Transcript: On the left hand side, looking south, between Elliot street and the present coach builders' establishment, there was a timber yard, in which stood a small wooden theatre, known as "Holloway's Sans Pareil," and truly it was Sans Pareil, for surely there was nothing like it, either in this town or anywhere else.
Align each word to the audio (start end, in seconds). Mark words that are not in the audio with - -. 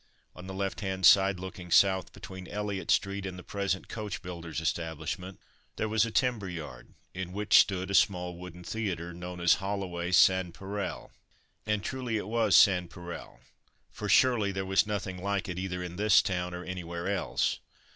On 0.35 0.47
the 0.47 0.53
left 0.55 0.79
hand 0.81 1.05
side, 1.05 1.39
looking 1.39 1.69
south, 1.69 2.11
between 2.11 2.47
Elliot 2.47 2.89
street 2.89 3.23
and 3.23 3.37
the 3.37 3.43
present 3.43 3.87
coach 3.87 4.23
builders' 4.23 4.59
establishment, 4.59 5.39
there 5.75 5.87
was 5.87 6.07
a 6.07 6.09
timber 6.09 6.49
yard, 6.49 6.95
in 7.13 7.33
which 7.33 7.59
stood 7.59 7.91
a 7.91 7.93
small 7.93 8.35
wooden 8.35 8.63
theatre, 8.63 9.13
known 9.13 9.39
as 9.39 9.57
"Holloway's 9.61 10.17
Sans 10.17 10.57
Pareil," 10.57 11.11
and 11.67 11.83
truly 11.83 12.17
it 12.17 12.27
was 12.27 12.55
Sans 12.55 12.91
Pareil, 12.91 13.41
for 13.91 14.09
surely 14.09 14.51
there 14.51 14.65
was 14.65 14.87
nothing 14.87 15.21
like 15.21 15.47
it, 15.47 15.59
either 15.59 15.83
in 15.83 15.97
this 15.97 16.23
town 16.23 16.55
or 16.55 16.63
anywhere 16.63 17.07
else. 17.07 17.59